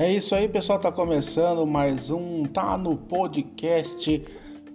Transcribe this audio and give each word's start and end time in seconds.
É 0.00 0.10
isso 0.10 0.34
aí, 0.34 0.48
pessoal. 0.48 0.78
Tá 0.78 0.90
começando 0.90 1.66
mais 1.66 2.08
um 2.10 2.44
Tá 2.44 2.78
no 2.78 2.96
Podcast 2.96 4.24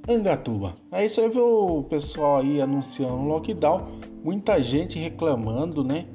Angatuba. 0.08 0.76
É 0.92 1.04
isso 1.04 1.20
aí, 1.20 1.28
viu, 1.30 1.80
o 1.80 1.84
pessoal 1.84 2.42
aí 2.42 2.62
anunciando 2.62 3.16
o 3.16 3.28
lockdown. 3.30 3.88
Muita 4.24 4.62
gente 4.62 5.00
reclamando, 5.00 5.84
né? 5.84 6.06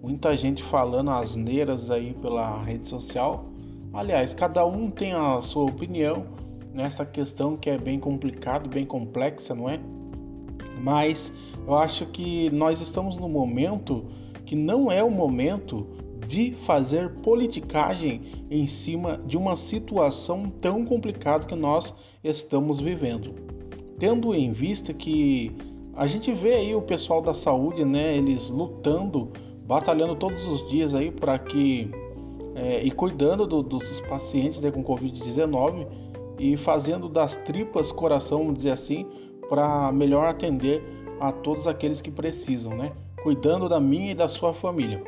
Muita 0.00 0.36
gente 0.36 0.62
falando 0.62 1.10
asneiras 1.10 1.90
aí 1.90 2.14
pela 2.22 2.62
rede 2.62 2.86
social. 2.86 3.44
Aliás, 3.92 4.34
cada 4.34 4.64
um 4.64 4.88
tem 4.88 5.14
a 5.14 5.42
sua 5.42 5.64
opinião 5.64 6.26
nessa 6.72 7.04
questão 7.04 7.56
que 7.56 7.70
é 7.70 7.76
bem 7.76 7.98
complicada, 7.98 8.68
bem 8.68 8.86
complexa, 8.86 9.52
não 9.52 9.68
é? 9.68 9.80
Mas 10.80 11.32
eu 11.66 11.74
acho 11.74 12.06
que 12.06 12.48
nós 12.50 12.80
estamos 12.80 13.16
no 13.16 13.28
momento 13.28 14.04
que 14.46 14.54
não 14.54 14.92
é 14.92 15.02
o 15.02 15.10
momento 15.10 15.88
de 16.26 16.52
fazer 16.66 17.10
politicagem 17.22 18.22
em 18.50 18.66
cima 18.66 19.20
de 19.26 19.36
uma 19.36 19.56
situação 19.56 20.48
tão 20.60 20.84
complicada 20.84 21.46
que 21.46 21.54
nós 21.54 21.94
estamos 22.22 22.80
vivendo. 22.80 23.34
Tendo 23.98 24.34
em 24.34 24.52
vista 24.52 24.92
que 24.94 25.52
a 25.94 26.06
gente 26.06 26.32
vê 26.32 26.54
aí 26.54 26.74
o 26.74 26.82
pessoal 26.82 27.20
da 27.20 27.34
saúde, 27.34 27.84
né, 27.84 28.16
eles 28.16 28.48
lutando, 28.48 29.30
batalhando 29.66 30.14
todos 30.16 30.46
os 30.46 30.68
dias 30.70 30.94
aí 30.94 31.10
para 31.10 31.38
que 31.38 31.90
é, 32.54 32.82
e 32.82 32.90
cuidando 32.90 33.46
do, 33.46 33.62
dos 33.62 34.00
pacientes 34.02 34.60
né, 34.60 34.70
com 34.70 34.82
Covid-19 34.82 35.86
e 36.38 36.56
fazendo 36.56 37.08
das 37.08 37.36
tripas 37.36 37.92
coração, 37.92 38.38
vamos 38.38 38.54
dizer 38.54 38.70
assim, 38.70 39.06
para 39.48 39.92
melhor 39.92 40.26
atender 40.26 40.82
a 41.20 41.30
todos 41.30 41.66
aqueles 41.66 42.00
que 42.00 42.10
precisam, 42.10 42.74
né? 42.74 42.92
Cuidando 43.22 43.68
da 43.68 43.78
minha 43.78 44.12
e 44.12 44.14
da 44.14 44.26
sua 44.26 44.54
família. 44.54 45.02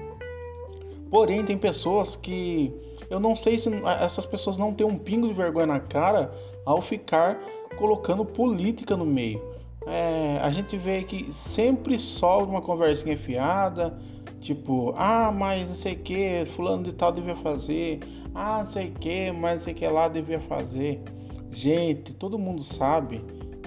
Porém, 1.12 1.44
tem 1.44 1.58
pessoas 1.58 2.16
que 2.16 2.72
eu 3.10 3.20
não 3.20 3.36
sei 3.36 3.58
se 3.58 3.68
essas 4.00 4.24
pessoas 4.24 4.56
não 4.56 4.72
têm 4.72 4.86
um 4.86 4.96
pingo 4.96 5.28
de 5.28 5.34
vergonha 5.34 5.66
na 5.66 5.78
cara 5.78 6.32
ao 6.64 6.80
ficar 6.80 7.38
colocando 7.76 8.24
política 8.24 8.96
no 8.96 9.04
meio. 9.04 9.42
É, 9.86 10.38
a 10.40 10.50
gente 10.50 10.74
vê 10.78 11.02
que 11.02 11.30
sempre 11.34 11.98
sobra 11.98 12.46
uma 12.46 12.62
conversinha 12.62 13.14
fiada, 13.18 13.94
tipo, 14.40 14.94
ah, 14.96 15.30
mas 15.30 15.68
não 15.68 15.74
sei 15.74 15.92
o 15.92 15.98
que, 15.98 16.46
fulano 16.56 16.84
de 16.84 16.92
tal 16.94 17.12
devia 17.12 17.36
fazer, 17.36 18.00
ah, 18.34 18.62
não 18.64 18.70
sei 18.72 18.88
o 18.88 18.92
que, 18.92 19.30
mas 19.32 19.56
não 19.56 19.64
sei 19.64 19.74
o 19.74 19.76
que 19.76 19.86
lá 19.86 20.08
devia 20.08 20.40
fazer. 20.40 21.02
Gente, 21.50 22.14
todo 22.14 22.38
mundo 22.38 22.62
sabe 22.62 23.20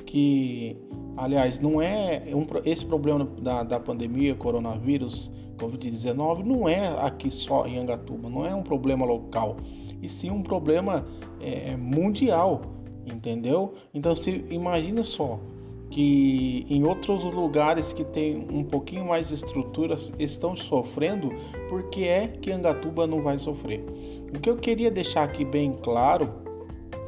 que, 0.07 0.75
aliás, 1.15 1.59
não 1.59 1.79
é 1.79 2.23
um, 2.33 2.47
esse 2.65 2.83
problema 2.83 3.23
da, 3.39 3.61
da 3.61 3.79
pandemia, 3.79 4.33
coronavírus, 4.33 5.29
Covid-19 5.57 6.43
não 6.43 6.67
é 6.67 6.87
aqui 6.99 7.31
só 7.31 7.65
em 7.65 7.77
Angatuba, 7.77 8.29
não 8.29 8.45
é 8.45 8.53
um 8.53 8.63
problema 8.63 9.05
local, 9.05 9.57
e 10.01 10.09
sim 10.09 10.29
um 10.29 10.43
problema 10.43 11.05
é, 11.39 11.75
mundial, 11.75 12.61
entendeu? 13.05 13.73
Então, 13.93 14.15
se 14.15 14.45
imagina 14.49 15.03
só 15.03 15.39
que 15.89 16.65
em 16.69 16.83
outros 16.83 17.23
lugares 17.23 17.93
que 17.93 18.03
tem 18.03 18.45
um 18.51 18.63
pouquinho 18.63 19.05
mais 19.05 19.31
estruturas 19.31 20.11
estão 20.19 20.55
sofrendo, 20.55 21.29
por 21.69 21.83
que 21.89 22.07
é 22.07 22.27
que 22.27 22.51
Angatuba 22.51 23.07
não 23.07 23.21
vai 23.21 23.37
sofrer? 23.39 23.83
O 24.35 24.39
que 24.39 24.49
eu 24.49 24.57
queria 24.57 24.91
deixar 24.91 25.23
aqui 25.23 25.45
bem 25.45 25.73
claro 25.83 26.45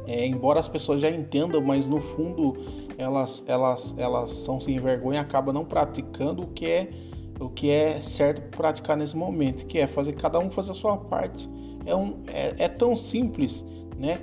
é, 0.08 0.26
embora 0.26 0.58
as 0.58 0.66
pessoas 0.66 1.02
já 1.02 1.10
entendam, 1.10 1.60
mas 1.60 1.86
no 1.86 2.00
fundo 2.00 2.56
elas, 2.96 3.44
elas, 3.46 3.94
elas 3.98 4.32
são 4.32 4.58
sem 4.58 4.78
vergonha, 4.78 5.20
acabam 5.20 5.52
não 5.52 5.66
praticando 5.66 6.44
o 6.44 6.46
que 6.46 6.64
é 6.64 6.90
o 7.40 7.48
que 7.48 7.70
é 7.70 8.00
certo 8.00 8.56
praticar 8.56 8.96
nesse 8.96 9.16
momento, 9.16 9.66
que 9.66 9.78
é 9.78 9.86
fazer 9.86 10.12
cada 10.14 10.38
um 10.38 10.50
fazer 10.50 10.72
a 10.72 10.74
sua 10.74 10.96
parte. 10.96 11.48
É, 11.86 11.94
um, 11.94 12.16
é, 12.26 12.54
é 12.58 12.68
tão 12.68 12.96
simples, 12.96 13.64
né? 13.96 14.20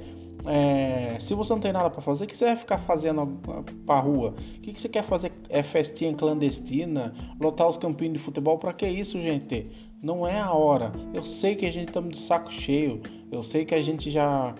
É, 0.47 1.17
se 1.19 1.33
você 1.33 1.51
não 1.53 1.59
tem 1.59 1.73
nada 1.73 1.89
para 1.89 2.01
fazer, 2.01 2.25
o 2.25 2.27
que 2.27 2.37
você 2.37 2.45
vai 2.45 2.55
ficar 2.55 2.77
fazendo 2.79 3.39
para 3.85 3.99
rua? 3.99 4.35
O 4.57 4.61
que, 4.61 4.79
você 4.79 4.87
quer 4.87 5.03
fazer? 5.03 5.31
É 5.49 5.63
festinha 5.63 6.13
clandestina? 6.13 7.13
Lotar 7.39 7.67
os 7.67 7.77
campinhos 7.77 8.13
de 8.13 8.19
futebol? 8.19 8.57
Para 8.59 8.71
que 8.71 8.87
isso, 8.87 9.19
gente? 9.19 9.67
Não 10.03 10.27
é 10.27 10.39
a 10.39 10.53
hora. 10.53 10.91
Eu 11.13 11.25
sei 11.25 11.55
que 11.55 11.65
a 11.65 11.71
gente 11.71 11.87
estamos 11.87 12.11
de 12.11 12.19
saco 12.19 12.51
cheio. 12.51 13.01
Eu 13.31 13.41
sei 13.41 13.65
que 13.65 13.73
a 13.73 13.81
gente 13.81 14.11
já 14.11 14.53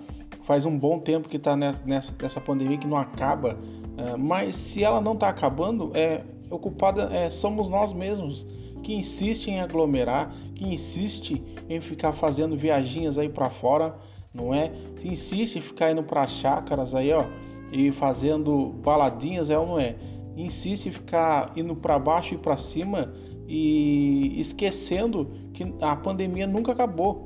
faz 0.46 0.66
um 0.66 0.78
bom 0.78 1.00
tempo 1.00 1.30
que 1.30 1.38
está 1.38 1.56
nessa, 1.56 2.14
nessa 2.20 2.42
pandemia 2.42 2.78
que 2.78 2.88
não 2.88 2.98
acaba. 2.98 3.58
É, 3.98 4.18
mas 4.18 4.56
se 4.56 4.84
ela 4.84 5.00
não 5.00 5.14
está 5.14 5.30
acabando, 5.30 5.92
é, 5.94 6.24
ocupada 6.50 7.10
é, 7.12 7.30
somos 7.30 7.68
nós 7.68 7.94
mesmos 7.94 8.46
que 8.84 8.94
insiste 8.94 9.48
em 9.48 9.60
aglomerar, 9.60 10.34
que 10.54 10.64
insiste 10.64 11.44
em 11.68 11.82
ficar 11.82 12.14
fazendo 12.14 12.56
viaginhas 12.56 13.18
aí 13.18 13.28
para 13.28 13.50
fora, 13.50 13.96
não 14.34 14.54
é? 14.54 14.72
Que 14.98 15.08
insiste 15.08 15.56
em 15.56 15.62
ficar 15.62 15.92
indo 15.92 16.04
para 16.04 16.28
chácaras 16.28 16.94
aí, 16.94 17.12
ó, 17.12 17.26
e 17.72 17.92
fazendo 17.92 18.70
baladinhas, 18.84 19.50
é 19.50 19.58
ou 19.58 19.66
não 19.66 19.80
é? 19.80 19.96
Insiste 20.38 20.88
em 20.88 20.92
ficar 20.92 21.52
indo 21.56 21.76
para 21.76 21.98
baixo 21.98 22.36
e 22.36 22.38
para 22.38 22.58
cima 22.58 23.12
e 23.48 24.40
esquecendo 24.40 25.32
que 25.54 25.74
a 25.82 25.96
pandemia 25.96 26.46
nunca 26.46 26.72
acabou, 26.72 27.26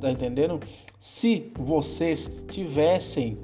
tá 0.00 0.10
entendendo? 0.10 0.60
Se 1.00 1.50
vocês 1.58 2.30
tivessem 2.48 3.38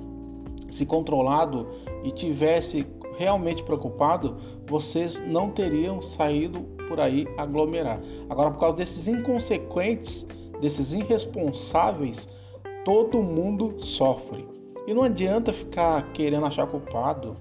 se 0.70 0.86
controlado 0.86 1.66
e 2.04 2.12
tivessem 2.12 2.84
realmente 3.18 3.64
preocupado, 3.64 4.36
vocês 4.66 5.20
não 5.26 5.50
teriam 5.50 6.00
saído 6.00 6.60
por 6.88 7.00
aí 7.00 7.26
aglomerar. 7.36 8.00
Agora, 8.30 8.52
por 8.52 8.60
causa 8.60 8.76
desses 8.76 9.08
inconsequentes, 9.08 10.24
desses 10.60 10.92
irresponsáveis, 10.92 12.28
todo 12.84 13.22
mundo 13.22 13.74
sofre. 13.80 14.46
E 14.86 14.94
não 14.94 15.02
adianta 15.02 15.52
ficar 15.52 16.12
querendo 16.12 16.46
achar 16.46 16.66
culpado, 16.66 17.36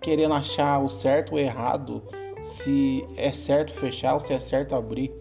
querendo 0.00 0.34
achar 0.34 0.84
o 0.84 0.88
certo 0.88 1.32
ou 1.32 1.38
errado, 1.38 2.02
se 2.44 3.04
é 3.16 3.32
certo 3.32 3.72
fechar 3.74 4.14
ou 4.14 4.20
se 4.20 4.32
é 4.32 4.38
certo 4.38 4.74
abrir. 4.74 5.12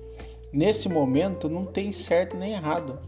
Nesse 0.51 0.87
momento 0.87 1.49
não 1.49 1.65
tem 1.65 1.91
certo 1.91 2.37
nem 2.37 2.51
errado. 2.51 2.99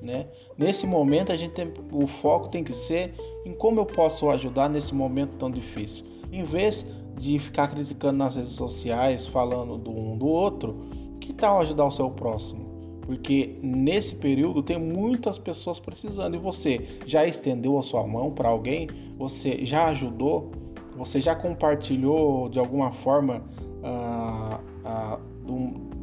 Né? 0.00 0.28
Nesse 0.56 0.86
momento 0.86 1.32
a 1.32 1.36
gente 1.36 1.52
tem, 1.52 1.72
o 1.92 2.06
foco 2.06 2.48
tem 2.48 2.62
que 2.62 2.72
ser 2.72 3.14
em 3.44 3.52
como 3.52 3.80
eu 3.80 3.86
posso 3.86 4.28
ajudar 4.30 4.68
nesse 4.68 4.94
momento 4.94 5.36
tão 5.36 5.50
difícil. 5.50 6.04
Em 6.32 6.44
vez 6.44 6.84
de 7.18 7.38
ficar 7.38 7.68
criticando 7.68 8.18
nas 8.18 8.36
redes 8.36 8.52
sociais, 8.52 9.26
falando 9.26 9.78
do 9.78 9.90
um 9.90 10.16
do 10.16 10.26
outro, 10.26 10.76
que 11.20 11.32
tal 11.32 11.60
ajudar 11.60 11.84
o 11.84 11.90
seu 11.90 12.10
próximo? 12.10 12.64
Porque 13.02 13.58
nesse 13.62 14.14
período 14.14 14.62
tem 14.62 14.78
muitas 14.78 15.38
pessoas 15.38 15.78
precisando 15.78 16.36
e 16.36 16.38
você 16.38 16.86
já 17.06 17.26
estendeu 17.26 17.78
a 17.78 17.82
sua 17.82 18.06
mão 18.06 18.30
para 18.30 18.48
alguém? 18.48 18.88
Você 19.18 19.64
já 19.64 19.86
ajudou? 19.88 20.50
Você 20.96 21.20
já 21.20 21.34
compartilhou 21.34 22.48
de 22.48 22.58
alguma 22.58 22.92
forma 22.92 23.42
ah, 23.82 24.60
ah, 24.84 25.18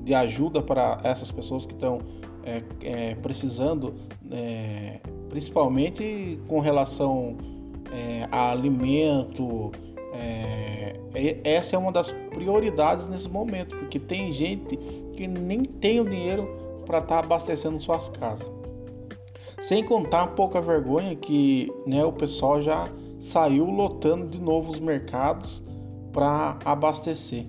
de 0.04 0.14
ajuda 0.14 0.62
para 0.62 1.00
essas 1.04 1.32
pessoas 1.32 1.66
que 1.66 1.74
estão 1.74 2.00
é, 2.44 2.64
é, 2.82 3.16
precisando, 3.16 3.96
é, 4.30 5.00
principalmente 5.32 6.38
com 6.48 6.60
relação 6.60 7.38
é, 7.90 8.28
a 8.30 8.52
alimento. 8.52 9.72
É, 10.14 11.00
essa 11.44 11.76
é 11.76 11.80
uma 11.80 11.92
das 11.92 12.12
prioridades 12.30 13.08
nesse 13.08 13.30
momento, 13.30 13.76
porque 13.78 13.98
tem 13.98 14.32
gente 14.32 14.78
que 15.16 15.28
nem 15.28 15.64
tem 15.64 16.02
o 16.02 16.06
dinheiro 16.08 16.48
para 16.86 17.00
estar 17.00 17.20
tá 17.22 17.26
abastecendo 17.26 17.82
suas 17.82 18.10
casas. 18.10 18.48
Sem 19.62 19.86
contar 19.86 20.24
a 20.24 20.28
pouca 20.28 20.60
vergonha 20.60 21.16
que 21.16 21.72
né, 21.88 22.04
o 22.04 22.12
pessoal 22.12 22.62
já 22.62 22.90
saiu 23.22 23.66
lotando 23.66 24.28
de 24.28 24.40
novo 24.40 24.72
os 24.72 24.80
mercados 24.80 25.64
para 26.12 26.58
abastecer, 26.66 27.46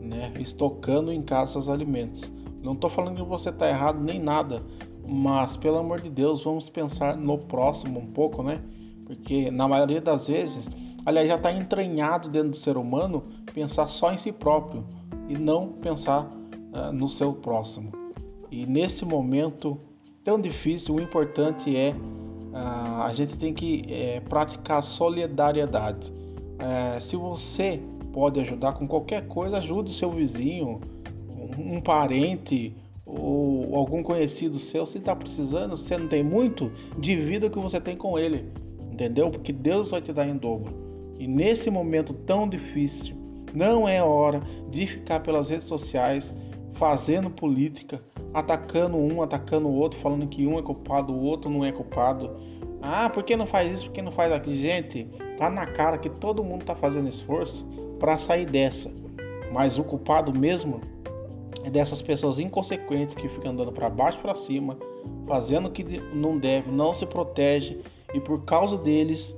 né, 0.00 0.32
estocando 0.38 1.12
em 1.12 1.22
casa 1.22 1.58
os 1.58 1.68
alimentos. 1.68 2.32
Não 2.62 2.74
estou 2.74 2.90
falando 2.90 3.16
que 3.16 3.28
você 3.28 3.48
está 3.48 3.68
errado 3.68 4.00
nem 4.00 4.20
nada, 4.20 4.62
mas 5.08 5.56
pelo 5.56 5.78
amor 5.78 6.02
de 6.02 6.10
Deus, 6.10 6.44
vamos 6.44 6.68
pensar 6.68 7.16
no 7.16 7.38
próximo 7.38 7.98
um 7.98 8.06
pouco, 8.06 8.42
né? 8.42 8.60
Porque 9.06 9.50
na 9.50 9.66
maioria 9.66 10.02
das 10.02 10.28
vezes, 10.28 10.68
aliás, 11.06 11.26
já 11.26 11.36
está 11.36 11.50
entranhado 11.50 12.28
dentro 12.28 12.50
do 12.50 12.56
ser 12.56 12.76
humano 12.76 13.24
pensar 13.54 13.88
só 13.88 14.12
em 14.12 14.18
si 14.18 14.30
próprio 14.30 14.84
e 15.28 15.34
não 15.34 15.68
pensar 15.68 16.24
uh, 16.24 16.92
no 16.92 17.08
seu 17.08 17.32
próximo. 17.32 17.90
E 18.50 18.66
nesse 18.66 19.04
momento 19.06 19.80
tão 20.22 20.38
difícil, 20.38 20.96
o 20.96 21.00
importante 21.00 21.74
é 21.74 21.94
uh, 22.52 23.02
a 23.02 23.12
gente 23.14 23.34
tem 23.36 23.54
que 23.54 23.84
é, 23.88 24.20
praticar 24.20 24.82
solidariedade. 24.82 26.12
Uh, 26.12 27.00
se 27.00 27.16
você 27.16 27.80
pode 28.12 28.40
ajudar 28.40 28.74
com 28.74 28.86
qualquer 28.86 29.26
coisa, 29.26 29.56
ajude 29.56 29.90
o 29.90 29.94
seu 29.94 30.10
vizinho, 30.10 30.80
um 31.58 31.80
parente 31.80 32.74
ou 33.08 33.74
algum 33.74 34.02
conhecido 34.02 34.58
seu, 34.58 34.84
se 34.84 34.98
está 34.98 35.16
precisando, 35.16 35.76
você 35.76 35.96
não 35.96 36.08
tem 36.08 36.22
muito, 36.22 36.70
divida 36.98 37.46
o 37.46 37.50
que 37.50 37.58
você 37.58 37.80
tem 37.80 37.96
com 37.96 38.18
ele, 38.18 38.52
entendeu? 38.92 39.30
Porque 39.30 39.52
Deus 39.52 39.90
vai 39.90 40.02
te 40.02 40.12
dar 40.12 40.28
em 40.28 40.36
dobro. 40.36 40.76
E 41.18 41.26
nesse 41.26 41.70
momento 41.70 42.12
tão 42.12 42.48
difícil, 42.48 43.16
não 43.54 43.88
é 43.88 44.02
hora 44.02 44.42
de 44.70 44.86
ficar 44.86 45.20
pelas 45.20 45.48
redes 45.48 45.66
sociais 45.66 46.34
fazendo 46.74 47.30
política, 47.30 48.00
atacando 48.32 48.98
um, 48.98 49.22
atacando 49.22 49.68
o 49.68 49.74
outro, 49.74 49.98
falando 50.00 50.26
que 50.26 50.46
um 50.46 50.58
é 50.58 50.62
culpado, 50.62 51.12
o 51.12 51.22
outro 51.22 51.50
não 51.50 51.64
é 51.64 51.72
culpado. 51.72 52.36
Ah, 52.80 53.08
por 53.08 53.24
que 53.24 53.36
não 53.36 53.46
faz 53.46 53.72
isso? 53.72 53.86
Por 53.86 53.94
que 53.94 54.02
não 54.02 54.12
faz 54.12 54.32
aquilo? 54.32 54.56
Gente, 54.56 55.08
tá 55.36 55.50
na 55.50 55.66
cara 55.66 55.98
que 55.98 56.08
todo 56.08 56.44
mundo 56.44 56.64
tá 56.64 56.76
fazendo 56.76 57.08
esforço 57.08 57.66
para 57.98 58.18
sair 58.18 58.46
dessa. 58.46 58.92
Mas 59.52 59.78
o 59.78 59.82
culpado 59.82 60.32
mesmo 60.38 60.80
dessas 61.70 62.00
pessoas 62.02 62.38
inconsequentes 62.38 63.14
que 63.14 63.28
ficam 63.28 63.52
andando 63.52 63.72
para 63.72 63.88
baixo 63.88 64.18
para 64.20 64.34
cima, 64.34 64.76
fazendo 65.26 65.68
o 65.68 65.70
que 65.70 65.84
não 66.12 66.38
deve, 66.38 66.70
não 66.70 66.94
se 66.94 67.04
protege 67.06 67.78
e 68.14 68.20
por 68.20 68.44
causa 68.44 68.78
deles 68.78 69.36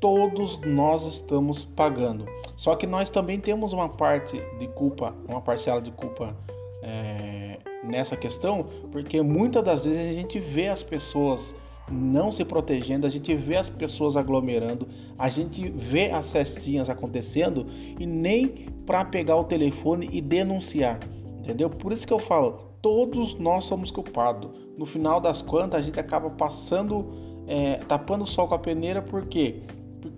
todos 0.00 0.60
nós 0.60 1.06
estamos 1.06 1.64
pagando. 1.64 2.26
Só 2.56 2.76
que 2.76 2.86
nós 2.86 3.10
também 3.10 3.40
temos 3.40 3.72
uma 3.72 3.88
parte 3.88 4.40
de 4.58 4.68
culpa, 4.68 5.14
uma 5.28 5.40
parcela 5.40 5.80
de 5.80 5.90
culpa 5.90 6.36
é, 6.82 7.58
nessa 7.82 8.16
questão, 8.16 8.66
porque 8.92 9.20
muitas 9.22 9.64
das 9.64 9.84
vezes 9.84 10.00
a 10.00 10.12
gente 10.12 10.38
vê 10.38 10.68
as 10.68 10.82
pessoas 10.82 11.54
não 11.90 12.32
se 12.32 12.44
protegendo, 12.44 13.06
a 13.06 13.10
gente 13.10 13.34
vê 13.34 13.56
as 13.56 13.68
pessoas 13.68 14.16
aglomerando, 14.16 14.86
a 15.18 15.28
gente 15.28 15.68
vê 15.70 16.10
as 16.10 16.30
festinhas 16.30 16.88
acontecendo 16.88 17.66
e 17.98 18.06
nem 18.06 18.68
para 18.86 19.04
pegar 19.04 19.36
o 19.36 19.44
telefone 19.44 20.08
e 20.12 20.20
denunciar, 20.20 20.98
entendeu? 21.44 21.68
Por 21.68 21.92
isso 21.92 22.06
que 22.06 22.12
eu 22.12 22.18
falo, 22.18 22.58
todos 22.80 23.38
nós 23.38 23.64
somos 23.64 23.90
culpados. 23.90 24.50
No 24.78 24.86
final 24.86 25.20
das 25.20 25.42
contas, 25.42 25.78
a 25.78 25.82
gente 25.82 26.00
acaba 26.00 26.30
passando, 26.30 27.06
é, 27.46 27.76
tapando 27.86 28.24
o 28.24 28.26
sol 28.26 28.48
com 28.48 28.54
a 28.54 28.58
peneira, 28.58 29.02
porque 29.02 29.62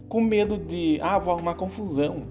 com 0.08 0.20
medo 0.20 0.56
de, 0.56 0.98
ah, 1.02 1.18
vou 1.18 1.34
arrumar 1.34 1.54
confusão. 1.54 2.22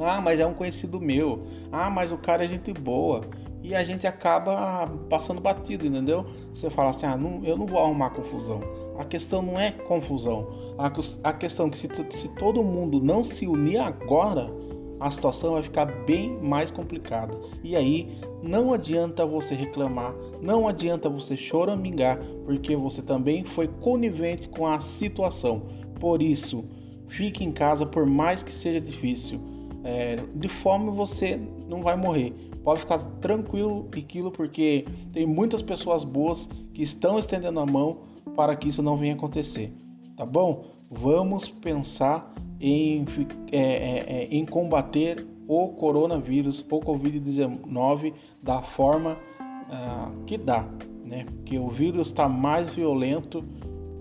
Ah, 0.00 0.20
mas 0.20 0.40
é 0.40 0.46
um 0.46 0.54
conhecido 0.54 1.00
meu. 1.00 1.44
Ah, 1.72 1.88
mas 1.88 2.12
o 2.12 2.18
cara 2.18 2.44
é 2.44 2.48
gente 2.48 2.72
boa. 2.72 3.22
E 3.62 3.74
a 3.74 3.84
gente 3.84 4.06
acaba 4.06 4.86
passando 5.08 5.40
batido, 5.40 5.86
entendeu? 5.86 6.26
Você 6.54 6.70
fala 6.70 6.90
assim, 6.90 7.06
ah, 7.06 7.16
não, 7.16 7.44
eu 7.44 7.56
não 7.56 7.66
vou 7.66 7.80
arrumar 7.80 8.10
confusão. 8.10 8.60
A 8.98 9.04
questão 9.04 9.42
não 9.42 9.58
é 9.58 9.70
confusão. 9.70 10.48
A, 10.76 10.90
a 11.28 11.32
questão 11.32 11.66
é 11.66 11.70
que 11.70 11.78
se, 11.78 11.88
se 12.10 12.28
todo 12.30 12.62
mundo 12.64 13.00
não 13.00 13.22
se 13.22 13.46
unir 13.46 13.78
agora, 13.78 14.50
a 15.00 15.10
situação 15.10 15.52
vai 15.52 15.62
ficar 15.62 15.86
bem 16.04 16.38
mais 16.42 16.70
complicada. 16.70 17.38
E 17.62 17.76
aí 17.76 18.18
não 18.42 18.72
adianta 18.72 19.24
você 19.24 19.54
reclamar, 19.54 20.14
não 20.40 20.66
adianta 20.68 21.08
você 21.08 21.36
choramingar, 21.36 22.18
porque 22.44 22.74
você 22.76 23.02
também 23.02 23.44
foi 23.44 23.68
conivente 23.68 24.48
com 24.48 24.66
a 24.66 24.80
situação. 24.80 25.62
Por 26.00 26.22
isso, 26.22 26.64
fique 27.08 27.44
em 27.44 27.52
casa 27.52 27.84
por 27.86 28.06
mais 28.06 28.42
que 28.42 28.52
seja 28.52 28.80
difícil. 28.80 29.40
É, 29.84 30.16
de 30.34 30.48
fome 30.48 30.90
você 30.90 31.40
não 31.68 31.82
vai 31.82 31.96
morrer. 31.96 32.32
Pode 32.64 32.80
ficar 32.80 32.98
tranquilo 33.20 33.88
e 33.94 34.00
aquilo 34.00 34.30
porque 34.30 34.84
tem 35.12 35.26
muitas 35.26 35.62
pessoas 35.62 36.04
boas 36.04 36.48
que 36.74 36.82
estão 36.82 37.18
estendendo 37.18 37.60
a 37.60 37.66
mão 37.66 38.00
para 38.36 38.54
que 38.54 38.68
isso 38.68 38.82
não 38.82 38.96
venha 38.96 39.14
acontecer. 39.14 39.72
Tá 40.16 40.26
bom? 40.26 40.64
Vamos 40.90 41.48
pensar 41.48 42.34
em, 42.60 43.04
é, 43.52 43.58
é, 43.58 44.04
é, 44.08 44.28
em 44.30 44.44
combater 44.44 45.26
o 45.46 45.68
coronavírus, 45.68 46.64
o 46.70 46.80
Covid-19 46.80 48.12
da 48.42 48.60
forma 48.62 49.16
uh, 49.42 50.24
que 50.26 50.36
dá, 50.36 50.68
né? 51.04 51.24
Porque 51.24 51.58
o 51.58 51.68
vírus 51.68 52.08
está 52.08 52.28
mais 52.28 52.74
violento, 52.74 53.42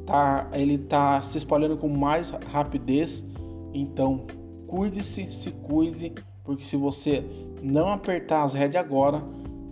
tá, 0.06 0.50
ele 0.54 0.76
está 0.76 1.22
se 1.22 1.38
espalhando 1.38 1.78
com 1.78 1.88
mais 1.88 2.32
rapidez, 2.52 3.24
então 3.74 4.26
cuide-se, 4.68 5.32
se 5.32 5.52
cuide, 5.52 6.14
porque 6.44 6.66
se 6.66 6.76
você 6.76 7.24
não 7.62 7.90
apertar 7.90 8.44
as 8.44 8.54
rédeas 8.54 8.84
agora, 8.84 9.24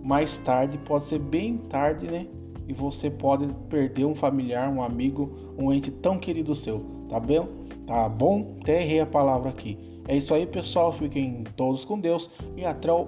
mais 0.02 0.38
tarde 0.38 0.78
pode 0.78 1.04
ser 1.04 1.18
bem 1.18 1.58
tarde, 1.58 2.06
né? 2.06 2.26
E 2.68 2.72
você 2.72 3.10
pode 3.10 3.46
perder 3.68 4.06
um 4.06 4.14
familiar, 4.14 4.68
um 4.68 4.82
amigo, 4.82 5.30
um 5.58 5.72
ente 5.72 5.90
tão 5.90 6.18
querido 6.18 6.54
seu, 6.54 6.80
tá 7.08 7.20
bem? 7.20 7.46
Tá 7.86 8.08
bom? 8.08 8.56
Até 8.60 8.82
errei 8.82 9.00
a 9.00 9.06
palavra 9.06 9.50
aqui. 9.50 9.78
É 10.08 10.16
isso 10.16 10.34
aí, 10.34 10.46
pessoal. 10.46 10.92
Fiquem 10.92 11.44
todos 11.56 11.84
com 11.84 11.98
Deus 11.98 12.30
e 12.56 12.64
até 12.64 12.92
o, 12.92 13.06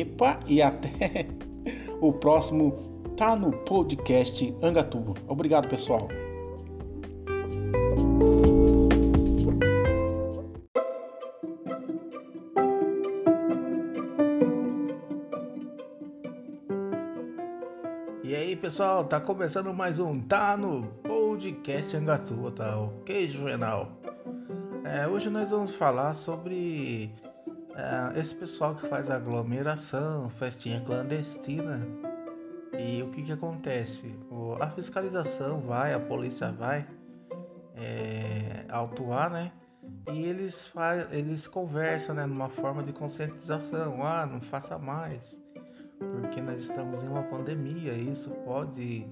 epa, 0.00 0.40
e 0.46 0.62
até 0.62 1.26
o 2.00 2.12
próximo 2.12 2.72
tá 3.16 3.34
no 3.34 3.52
podcast 3.64 4.54
Angatubo. 4.62 5.14
Obrigado, 5.28 5.68
pessoal. 5.68 6.08
E 18.22 18.34
aí 18.34 18.56
pessoal, 18.56 19.04
tá 19.04 19.20
começando 19.20 19.72
mais 19.72 20.00
um 20.00 20.18
Tá 20.18 20.56
no 20.56 20.88
Podcast 21.36 21.94
Angatuba, 21.94 22.50
tá 22.50 22.80
ok, 22.80 23.28
Juvenal? 23.28 23.92
É, 24.86 25.06
hoje 25.06 25.28
nós 25.28 25.50
vamos 25.50 25.76
falar 25.76 26.14
sobre 26.14 27.14
é, 27.74 28.18
esse 28.18 28.34
pessoal 28.34 28.74
que 28.74 28.88
faz 28.88 29.10
aglomeração, 29.10 30.30
festinha 30.30 30.80
clandestina 30.80 31.86
e 32.78 33.02
o 33.02 33.10
que 33.10 33.22
que 33.22 33.32
acontece? 33.32 34.18
O, 34.30 34.54
a 34.58 34.70
fiscalização 34.70 35.60
vai, 35.60 35.92
a 35.92 36.00
polícia 36.00 36.50
vai 36.52 36.86
é, 37.74 38.64
autuar, 38.70 39.30
né? 39.30 39.52
E 40.10 40.24
eles, 40.24 40.66
faz, 40.68 41.06
eles 41.12 41.46
conversam 41.46 42.14
né, 42.14 42.24
numa 42.24 42.48
forma 42.48 42.82
de 42.82 42.94
conscientização, 42.94 44.02
ah, 44.02 44.24
não 44.24 44.40
faça 44.40 44.78
mais 44.78 45.38
porque 45.98 46.40
nós 46.40 46.62
estamos 46.62 47.02
em 47.02 47.08
uma 47.08 47.22
pandemia, 47.22 47.92
isso 47.92 48.30
pode 48.44 49.06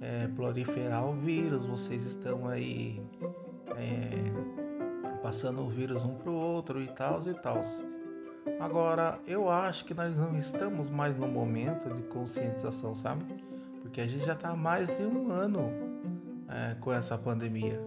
é, 0.00 0.28
proliferar 0.28 1.04
o 1.06 1.14
vírus, 1.14 1.64
vocês 1.66 2.04
estão 2.04 2.46
aí 2.48 3.02
é, 3.76 5.18
passando 5.22 5.62
o 5.62 5.68
vírus 5.68 6.04
um 6.04 6.14
para 6.14 6.30
o 6.30 6.34
outro 6.34 6.82
e 6.82 6.88
tal 6.88 7.20
e 7.26 7.34
tal. 7.34 7.62
Agora, 8.60 9.18
eu 9.26 9.50
acho 9.50 9.84
que 9.84 9.94
nós 9.94 10.16
não 10.16 10.36
estamos 10.36 10.90
mais 10.90 11.16
no 11.16 11.28
momento 11.28 11.92
de 11.92 12.02
conscientização, 12.02 12.94
sabe? 12.94 13.24
Porque 13.82 14.00
a 14.00 14.06
gente 14.06 14.24
já 14.24 14.32
está 14.32 14.54
mais 14.56 14.88
de 14.88 15.04
um 15.04 15.30
ano 15.30 15.70
é, 16.48 16.74
com 16.80 16.92
essa 16.92 17.16
pandemia. 17.16 17.80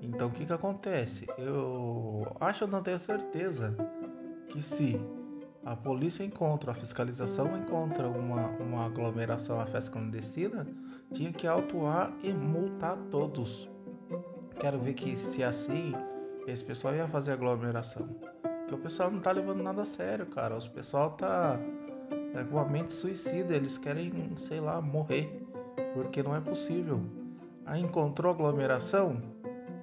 Então, 0.00 0.28
o 0.28 0.30
que 0.30 0.46
que 0.46 0.52
acontece? 0.52 1.26
Eu 1.36 2.36
acho, 2.40 2.66
não 2.66 2.82
tenho 2.82 2.98
certeza, 2.98 3.74
que 4.48 4.62
se 4.62 5.00
a 5.66 5.74
polícia 5.74 6.22
encontra, 6.22 6.70
a 6.70 6.74
fiscalização 6.74 7.58
encontra 7.58 8.08
uma, 8.08 8.46
uma 8.60 8.86
aglomeração, 8.86 9.60
a 9.60 9.66
festa 9.66 9.90
clandestina, 9.90 10.64
tinha 11.12 11.32
que 11.32 11.44
autuar 11.44 12.12
e 12.22 12.32
multar 12.32 12.96
todos. 13.10 13.68
Quero 14.60 14.78
ver 14.78 14.94
que 14.94 15.16
se 15.16 15.42
assim, 15.42 15.92
esse 16.46 16.64
pessoal 16.64 16.94
ia 16.94 17.08
fazer 17.08 17.32
aglomeração. 17.32 18.06
Porque 18.60 18.76
o 18.76 18.78
pessoal 18.78 19.10
não 19.10 19.18
tá 19.18 19.32
levando 19.32 19.60
nada 19.60 19.82
a 19.82 19.86
sério, 19.86 20.26
cara. 20.26 20.56
O 20.56 20.70
pessoal 20.70 21.10
tá 21.10 21.58
é, 22.32 22.44
com 22.44 22.60
a 22.60 22.64
mente 22.64 22.92
suicida, 22.92 23.56
eles 23.56 23.76
querem, 23.76 24.12
sei 24.36 24.60
lá, 24.60 24.80
morrer. 24.80 25.44
Porque 25.94 26.22
não 26.22 26.36
é 26.36 26.40
possível. 26.40 27.02
Aí 27.64 27.82
encontrou 27.82 28.32
aglomeração? 28.32 29.20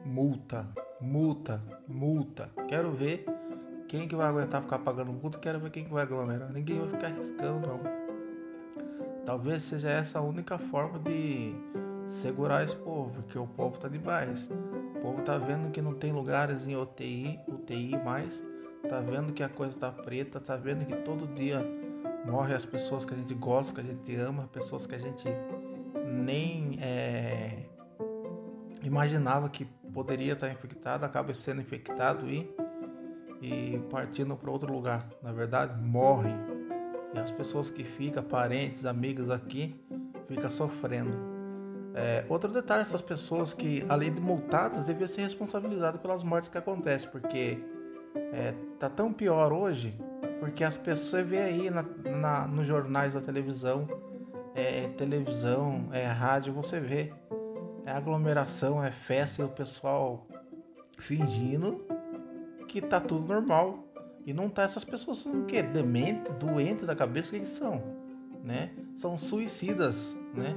Multa, 0.05 0.65
multa, 1.01 1.61
multa. 1.89 2.49
Quero 2.69 2.89
ver 2.93 3.25
quem 3.93 4.07
que 4.07 4.15
vai 4.15 4.25
aguentar 4.25 4.59
ficar 4.59 4.79
pagando 4.79 5.13
multa? 5.13 5.37
Quero 5.37 5.59
ver 5.59 5.69
quem 5.69 5.85
que 5.85 5.93
vai 5.93 6.01
aglomerar. 6.01 6.51
Ninguém 6.51 6.79
vai 6.79 6.89
ficar 6.89 7.07
arriscando, 7.09 7.67
não. 7.67 7.79
Talvez 9.23 9.61
seja 9.61 9.87
essa 9.87 10.17
a 10.17 10.21
única 10.23 10.57
forma 10.57 10.97
de 10.97 11.53
segurar 12.07 12.63
esse 12.63 12.75
povo, 12.75 13.11
porque 13.11 13.37
o 13.37 13.45
povo 13.45 13.77
tá 13.77 13.87
demais. 13.87 14.49
O 14.95 14.99
povo 14.99 15.21
tá 15.21 15.37
vendo 15.37 15.69
que 15.69 15.79
não 15.79 15.93
tem 15.93 16.11
lugares 16.11 16.65
em 16.67 16.75
UTI, 16.75 17.39
UTI 17.47 17.95
mais. 18.03 18.43
Tá 18.89 18.99
vendo 18.99 19.31
que 19.31 19.43
a 19.43 19.49
coisa 19.49 19.77
tá 19.77 19.91
preta, 19.91 20.39
tá 20.39 20.55
vendo 20.55 20.87
que 20.87 20.95
todo 21.03 21.31
dia 21.35 21.63
morre 22.25 22.55
as 22.55 22.65
pessoas 22.65 23.05
que 23.05 23.13
a 23.13 23.17
gente 23.17 23.35
gosta, 23.35 23.75
que 23.75 23.81
a 23.81 23.83
gente 23.83 24.15
ama, 24.15 24.49
pessoas 24.51 24.87
que 24.87 24.95
a 24.95 24.99
gente 24.99 25.29
nem 26.11 26.79
é, 26.81 27.59
imaginava 28.81 29.47
que 29.49 29.65
poderia 29.93 30.33
estar 30.33 30.49
infectado, 30.49 31.05
acaba 31.05 31.31
sendo 31.35 31.61
infectado 31.61 32.27
e 32.27 32.51
e 33.43 33.77
partindo 33.89 34.35
para 34.37 34.49
outro 34.49 34.71
lugar. 34.71 35.05
Na 35.21 35.33
verdade, 35.33 35.79
morrem. 35.81 36.33
E 37.13 37.19
as 37.19 37.29
pessoas 37.29 37.69
que 37.69 37.83
ficam, 37.83 38.23
parentes, 38.23 38.85
amigos 38.85 39.29
aqui, 39.29 39.75
ficam 40.27 40.49
sofrendo. 40.49 41.11
É, 41.93 42.25
outro 42.29 42.51
detalhe, 42.51 42.81
essas 42.81 43.01
pessoas 43.01 43.53
que, 43.53 43.85
além 43.89 44.13
de 44.13 44.21
multadas, 44.21 44.83
deviam 44.85 45.07
ser 45.07 45.21
responsabilizadas 45.21 46.01
pelas 46.01 46.23
mortes 46.23 46.49
que 46.49 46.57
acontecem, 46.57 47.09
porque 47.11 47.59
é, 48.15 48.53
tá 48.79 48.89
tão 48.89 49.13
pior 49.13 49.51
hoje, 49.51 49.93
porque 50.39 50.63
as 50.63 50.77
pessoas 50.77 51.27
vê 51.27 51.37
aí 51.39 51.69
na, 51.69 51.85
na, 52.09 52.47
nos 52.47 52.65
jornais 52.65 53.13
da 53.13 53.21
televisão, 53.21 53.87
é, 54.55 54.87
televisão, 54.97 55.89
é 55.91 56.05
rádio, 56.07 56.53
você 56.53 56.79
vê 56.79 57.13
é 57.85 57.91
aglomeração, 57.91 58.83
é 58.83 58.91
festa 58.91 59.41
e 59.41 59.45
o 59.45 59.49
pessoal 59.49 60.25
fingindo 60.97 61.85
que 62.73 62.81
tá 62.81 62.99
tudo 62.99 63.31
normal. 63.31 63.85
E 64.25 64.33
não 64.33 64.49
tá 64.49 64.63
essas 64.63 64.83
pessoas 64.83 65.19
são 65.19 65.43
o 65.43 65.45
quê? 65.45 65.61
Demente, 65.61 66.31
doente 66.31 66.85
da 66.85 66.95
cabeça, 66.95 67.37
que 67.37 67.45
são? 67.45 67.83
Né? 68.43 68.71
São 68.97 69.15
suicidas, 69.15 70.17
né? 70.33 70.55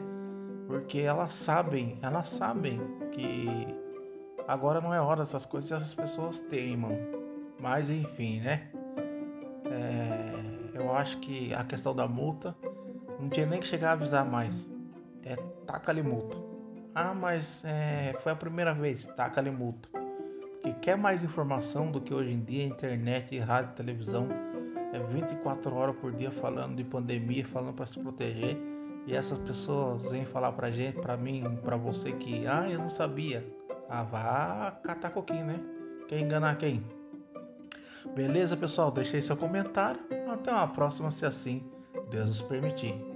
Porque 0.67 1.01
elas 1.01 1.35
sabem, 1.35 1.99
elas 2.01 2.31
sabem 2.31 2.81
que 3.13 3.47
agora 4.49 4.81
não 4.81 4.95
é 4.95 5.01
hora 5.01 5.25
dessas 5.25 5.45
coisas 5.45 5.71
e 5.71 5.75
essas 5.75 5.95
pessoas 5.95 6.39
teimam. 6.39 6.97
Mas 7.61 7.91
enfim, 7.91 8.41
né? 8.41 8.71
É, 9.67 10.79
eu 10.79 10.95
acho 10.95 11.19
que 11.19 11.53
a 11.53 11.65
questão 11.65 11.95
da 11.95 12.09
multa 12.09 12.57
não 13.21 13.29
tinha 13.29 13.45
nem 13.45 13.61
que 13.61 13.67
chegar 13.67 13.91
a 13.91 13.93
avisar 13.93 14.25
mais. 14.25 14.71
É 15.23 15.37
taca-lhe 15.67 16.03
multa. 16.03 16.37
Ah, 16.95 17.13
mas 17.13 17.63
é, 17.63 18.15
foi 18.23 18.33
a 18.33 18.37
primeira 18.37 18.73
vez, 18.73 19.05
taca-lhe 19.17 19.51
multa. 19.51 20.06
Porque 20.67 20.81
quer 20.81 20.97
mais 20.97 21.23
informação 21.23 21.93
do 21.93 22.01
que 22.01 22.13
hoje 22.13 22.33
em 22.33 22.41
dia, 22.41 22.65
internet, 22.65 23.39
rádio, 23.39 23.77
televisão, 23.77 24.27
é 24.93 24.99
24 24.99 25.73
horas 25.73 25.95
por 25.95 26.11
dia 26.11 26.29
falando 26.29 26.75
de 26.75 26.83
pandemia, 26.83 27.47
falando 27.47 27.75
para 27.75 27.87
se 27.87 28.01
proteger. 28.01 28.59
E 29.07 29.15
essas 29.15 29.39
pessoas 29.39 30.03
vêm 30.03 30.25
falar 30.25 30.51
pra 30.51 30.73
gente, 30.73 30.99
pra 30.99 31.17
mim, 31.17 31.57
pra 31.63 31.77
você 31.77 32.11
que, 32.11 32.45
ah, 32.49 32.69
eu 32.69 32.81
não 32.81 32.91
sabia. 32.91 33.47
Ah, 33.89 34.03
vá 34.03 34.73
catar 34.83 35.11
coquinho, 35.11 35.45
né? 35.45 35.61
Quer 36.09 36.19
enganar 36.19 36.59
quem? 36.59 36.85
Beleza, 38.17 38.57
pessoal? 38.57 38.91
Deixei 38.91 39.23
seu 39.23 39.37
comentário. 39.37 40.01
Até 40.29 40.51
uma 40.51 40.67
próxima, 40.67 41.13
se 41.13 41.25
assim 41.25 41.63
Deus 42.11 42.27
nos 42.27 42.43
permitir. 42.43 43.16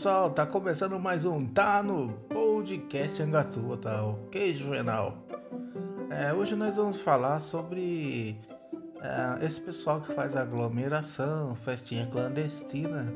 Pessoal, 0.00 0.30
tá 0.30 0.46
começando 0.46 0.98
mais 0.98 1.26
um 1.26 1.44
Tá 1.44 1.82
no 1.82 2.10
Podcast 2.30 3.22
Angatua, 3.22 3.76
tá 3.76 4.02
ok, 4.02 4.56
Juvenal? 4.56 5.18
É, 6.08 6.32
hoje 6.32 6.56
nós 6.56 6.76
vamos 6.76 7.02
falar 7.02 7.40
sobre 7.40 8.40
é, 9.02 9.44
esse 9.44 9.60
pessoal 9.60 10.00
que 10.00 10.14
faz 10.14 10.34
aglomeração, 10.34 11.54
festinha 11.56 12.06
clandestina. 12.06 13.12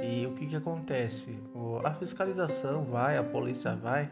E 0.00 0.24
o 0.24 0.34
que 0.34 0.46
que 0.46 0.54
acontece? 0.54 1.36
O, 1.52 1.80
a 1.84 1.92
fiscalização 1.94 2.84
vai, 2.84 3.18
a 3.18 3.24
polícia 3.24 3.74
vai 3.74 4.08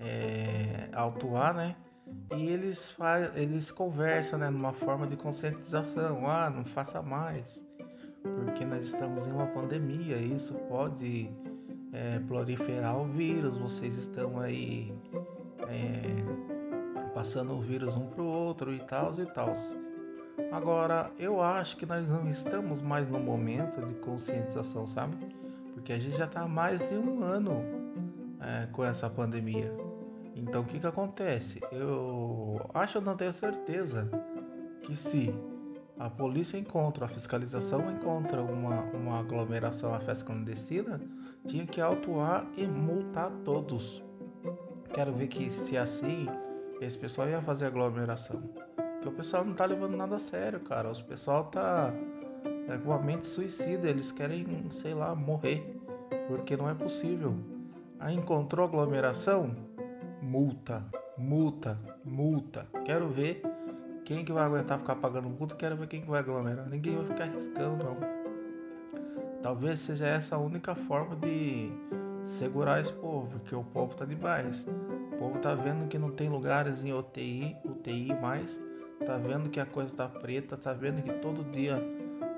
é, 0.00 0.88
autuar, 0.92 1.54
né? 1.54 1.76
E 2.36 2.48
eles, 2.48 2.90
faz, 2.90 3.30
eles 3.36 3.70
conversam, 3.70 4.36
né? 4.36 4.50
Numa 4.50 4.72
forma 4.72 5.06
de 5.06 5.16
conscientização. 5.16 6.28
Ah, 6.28 6.50
não 6.50 6.64
faça 6.64 7.00
mais 7.00 7.67
porque 8.36 8.64
nós 8.64 8.86
estamos 8.86 9.26
em 9.26 9.32
uma 9.32 9.46
pandemia, 9.46 10.16
isso 10.16 10.54
pode 10.68 11.30
é, 11.92 12.18
proliferar 12.20 13.00
o 13.00 13.06
vírus, 13.06 13.56
vocês 13.56 13.94
estão 13.96 14.38
aí 14.38 14.92
é, 15.68 17.08
passando 17.14 17.54
o 17.54 17.60
vírus 17.60 17.96
um 17.96 18.06
para 18.06 18.22
o 18.22 18.26
outro 18.26 18.74
e 18.74 18.80
tal 18.80 19.12
e 19.18 19.26
tal. 19.26 19.54
Agora, 20.52 21.10
eu 21.18 21.42
acho 21.42 21.76
que 21.76 21.84
nós 21.84 22.08
não 22.08 22.28
estamos 22.28 22.80
mais 22.80 23.08
no 23.08 23.18
momento 23.18 23.84
de 23.84 23.94
conscientização, 23.94 24.86
sabe? 24.86 25.16
Porque 25.74 25.92
a 25.92 25.98
gente 25.98 26.16
já 26.16 26.24
está 26.24 26.46
mais 26.46 26.78
de 26.88 26.96
um 26.96 27.22
ano 27.22 27.62
é, 28.40 28.66
com 28.72 28.84
essa 28.84 29.10
pandemia. 29.10 29.72
Então, 30.34 30.62
o 30.62 30.64
que 30.64 30.78
que 30.78 30.86
acontece? 30.86 31.60
Eu 31.72 32.60
acho, 32.72 32.98
eu 32.98 33.02
não 33.02 33.16
tenho 33.16 33.32
certeza 33.32 34.08
que 34.82 34.96
se 34.96 35.34
a 35.98 36.08
polícia 36.08 36.56
encontra, 36.56 37.06
a 37.06 37.08
fiscalização 37.08 37.90
encontra 37.90 38.40
uma, 38.40 38.82
uma 38.92 39.18
aglomeração, 39.18 39.92
a 39.92 39.98
festa 39.98 40.24
clandestina, 40.24 41.00
tinha 41.46 41.66
que 41.66 41.80
autuar 41.80 42.46
e 42.56 42.66
multar 42.66 43.30
todos. 43.44 44.02
Quero 44.94 45.12
ver 45.12 45.26
que 45.26 45.50
se 45.50 45.76
assim, 45.76 46.26
esse 46.80 46.96
pessoal 46.96 47.28
ia 47.28 47.42
fazer 47.42 47.66
aglomeração. 47.66 48.40
Porque 48.76 49.08
o 49.08 49.12
pessoal 49.12 49.44
não 49.44 49.54
tá 49.54 49.64
levando 49.64 49.96
nada 49.96 50.16
a 50.16 50.20
sério, 50.20 50.60
cara. 50.60 50.90
O 50.92 51.04
pessoal 51.04 51.44
tá 51.46 51.92
é, 52.68 52.78
com 52.78 52.92
a 52.92 52.98
mente 52.98 53.26
suicida, 53.26 53.88
eles 53.88 54.12
querem, 54.12 54.70
sei 54.70 54.94
lá, 54.94 55.14
morrer. 55.14 55.76
Porque 56.28 56.56
não 56.56 56.70
é 56.70 56.74
possível. 56.74 57.34
Aí 57.98 58.14
encontrou 58.14 58.64
aglomeração? 58.64 59.54
Multa, 60.22 60.84
multa, 61.16 61.78
multa. 62.04 62.66
Quero 62.84 63.08
ver 63.08 63.42
quem 64.08 64.24
que 64.24 64.32
vai 64.32 64.42
aguentar 64.42 64.78
ficar 64.78 64.96
pagando 64.96 65.28
multa? 65.28 65.54
Quero 65.54 65.76
ver 65.76 65.86
quem 65.86 66.00
que 66.00 66.08
vai 66.08 66.20
aglomerar. 66.20 66.66
Ninguém 66.66 66.96
vai 66.96 67.04
ficar 67.04 67.24
arriscando, 67.24 67.84
não. 67.84 67.98
Talvez 69.42 69.80
seja 69.80 70.06
essa 70.06 70.34
a 70.34 70.38
única 70.38 70.74
forma 70.74 71.14
de 71.14 71.70
segurar 72.38 72.80
esse 72.80 72.90
povo, 72.90 73.28
porque 73.28 73.54
o 73.54 73.62
povo 73.62 73.94
tá 73.94 74.06
demais. 74.06 74.66
O 75.12 75.18
povo 75.18 75.38
tá 75.40 75.54
vendo 75.54 75.86
que 75.88 75.98
não 75.98 76.10
tem 76.10 76.30
lugares 76.30 76.82
em 76.82 76.90
UTI, 76.90 77.54
UTI 77.62 78.14
mais. 78.18 78.58
Tá 79.04 79.18
vendo 79.18 79.50
que 79.50 79.60
a 79.60 79.66
coisa 79.66 79.94
tá 79.94 80.08
preta, 80.08 80.56
tá 80.56 80.72
vendo 80.72 81.02
que 81.02 81.12
todo 81.18 81.44
dia 81.52 81.78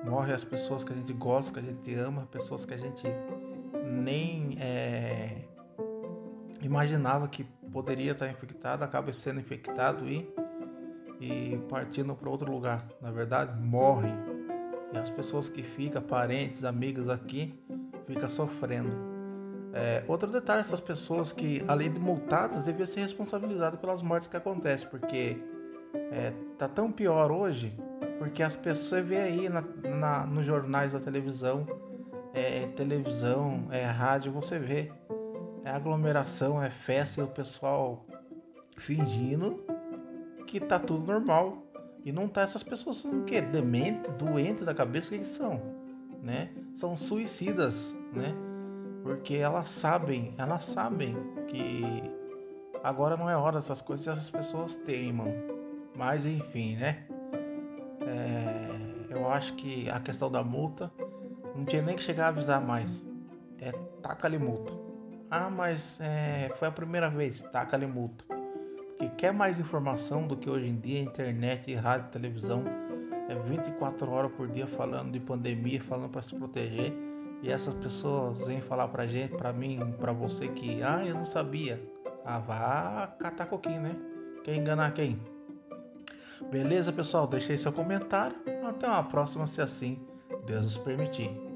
morre 0.04 0.32
as 0.32 0.42
pessoas 0.42 0.82
que 0.82 0.92
a 0.92 0.96
gente 0.96 1.12
gosta, 1.12 1.52
que 1.52 1.60
a 1.60 1.62
gente 1.62 1.94
ama, 1.94 2.26
pessoas 2.32 2.64
que 2.64 2.74
a 2.74 2.78
gente 2.78 3.06
nem 3.84 4.56
é, 4.58 5.44
imaginava 6.60 7.28
que 7.28 7.44
poderia 7.72 8.10
estar 8.10 8.28
infectado, 8.28 8.82
acaba 8.82 9.12
sendo 9.12 9.38
infectado 9.38 10.08
e 10.08 10.28
e 11.20 11.58
partindo 11.68 12.14
para 12.14 12.30
outro 12.30 12.50
lugar. 12.50 12.84
Na 13.00 13.10
verdade, 13.10 13.60
morrem. 13.60 14.14
E 14.92 14.98
as 14.98 15.10
pessoas 15.10 15.48
que 15.48 15.62
ficam, 15.62 16.02
parentes, 16.02 16.64
amigos 16.64 17.08
aqui, 17.08 17.54
ficam 18.06 18.28
sofrendo. 18.28 18.90
É, 19.72 20.02
outro 20.08 20.28
detalhe, 20.28 20.62
essas 20.62 20.80
pessoas 20.80 21.30
que, 21.30 21.62
além 21.68 21.92
de 21.92 22.00
multadas, 22.00 22.64
deviam 22.64 22.86
ser 22.86 23.00
responsabilizadas 23.00 23.78
pelas 23.78 24.02
mortes 24.02 24.26
que 24.26 24.36
acontecem, 24.36 24.88
porque 24.88 25.36
é, 26.10 26.32
tá 26.58 26.66
tão 26.66 26.90
pior 26.90 27.30
hoje, 27.30 27.72
porque 28.18 28.42
as 28.42 28.56
pessoas 28.56 29.06
vê 29.06 29.18
aí 29.18 29.48
na, 29.48 29.62
na, 29.88 30.26
nos 30.26 30.44
jornais 30.44 30.92
da 30.92 30.98
televisão, 30.98 31.66
é, 32.34 32.66
televisão, 32.74 33.68
é 33.70 33.84
rádio, 33.84 34.32
você 34.32 34.58
vê 34.58 34.90
é 35.64 35.70
aglomeração, 35.70 36.62
é 36.62 36.70
festa 36.70 37.20
e 37.20 37.24
o 37.24 37.28
pessoal 37.28 38.04
fingindo 38.76 39.62
que 40.50 40.58
tá 40.58 40.78
tudo 40.78 41.06
normal. 41.06 41.62
E 42.04 42.10
não 42.10 42.26
tá 42.26 42.42
essas 42.42 42.62
pessoas 42.62 42.96
são 42.96 43.24
o? 43.24 43.40
Demente, 43.40 44.10
doente 44.12 44.64
da 44.64 44.74
cabeça, 44.74 45.16
que, 45.16 45.24
são? 45.24 45.60
Né? 46.22 46.50
São 46.76 46.96
suicidas, 46.96 47.94
né? 48.12 48.34
Porque 49.02 49.34
elas 49.34 49.70
sabem, 49.70 50.34
elas 50.36 50.64
sabem 50.64 51.16
que 51.46 52.02
agora 52.82 53.16
não 53.16 53.30
é 53.30 53.36
hora 53.36 53.58
dessas 53.58 53.80
coisas 53.80 54.06
e 54.06 54.10
essas 54.10 54.30
pessoas 54.30 54.74
teimam. 54.74 55.28
Mas 55.94 56.26
enfim, 56.26 56.76
né? 56.76 57.04
É, 58.00 59.14
eu 59.14 59.28
acho 59.30 59.54
que 59.54 59.88
a 59.88 60.00
questão 60.00 60.30
da 60.30 60.42
multa 60.42 60.90
não 61.54 61.64
tinha 61.64 61.82
nem 61.82 61.96
que 61.96 62.02
chegar 62.02 62.26
a 62.26 62.28
avisar 62.28 62.60
mais. 62.60 63.06
É 63.60 63.72
taca-lhe 64.02 64.38
multa. 64.38 64.72
Ah, 65.30 65.48
mas 65.48 65.98
é, 66.00 66.50
foi 66.58 66.68
a 66.68 66.72
primeira 66.72 67.08
vez, 67.08 67.40
taca-lhe 67.52 67.86
multa 67.86 68.39
quer 69.20 69.34
mais 69.34 69.58
informação 69.58 70.26
do 70.26 70.34
que 70.34 70.48
hoje 70.48 70.66
em 70.66 70.80
dia, 70.80 70.98
internet, 70.98 71.74
rádio, 71.74 72.10
televisão, 72.10 72.64
é 73.28 73.34
24 73.34 74.10
horas 74.10 74.32
por 74.32 74.48
dia 74.48 74.66
falando 74.66 75.12
de 75.12 75.20
pandemia, 75.20 75.78
falando 75.82 76.08
para 76.08 76.22
se 76.22 76.34
proteger. 76.34 76.94
E 77.42 77.50
essas 77.50 77.74
pessoas 77.74 78.38
vêm 78.38 78.62
falar 78.62 78.88
pra 78.88 79.06
gente, 79.06 79.36
pra 79.36 79.52
mim, 79.52 79.94
pra 80.00 80.10
você 80.10 80.48
que, 80.48 80.82
ah, 80.82 81.04
eu 81.04 81.14
não 81.14 81.26
sabia. 81.26 81.78
Ah, 82.24 82.38
vá 82.38 83.14
catar 83.18 83.44
coquinho, 83.44 83.82
né? 83.82 83.94
Quer 84.42 84.54
enganar 84.54 84.94
quem? 84.94 85.20
Beleza, 86.50 86.90
pessoal? 86.90 87.26
Deixei 87.26 87.58
seu 87.58 87.74
comentário. 87.74 88.36
Até 88.66 88.86
uma 88.86 89.04
próxima, 89.04 89.46
se 89.46 89.60
assim 89.60 90.00
Deus 90.46 90.62
nos 90.62 90.78
permitir. 90.78 91.49